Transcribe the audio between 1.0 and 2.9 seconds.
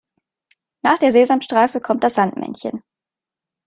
Sesamstraße kommt das Sandmännchen.